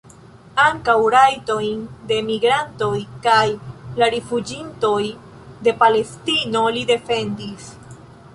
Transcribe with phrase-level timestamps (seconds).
[0.61, 2.93] Ankaŭ rajtojn de migrantoj
[3.27, 3.43] kaj
[4.01, 4.99] de rifuĝintoj
[5.69, 7.71] de Palestino li defendis.